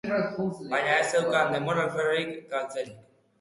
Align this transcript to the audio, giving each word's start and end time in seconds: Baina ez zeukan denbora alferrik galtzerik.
Baina 0.71 0.95
ez 1.01 1.11
zeukan 1.17 1.53
denbora 1.57 1.85
alferrik 1.91 2.33
galtzerik. 2.55 2.99